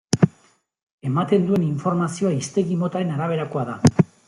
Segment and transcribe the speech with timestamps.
[1.09, 3.79] Ematen duen informazioa hiztegi motaren araberakoa da.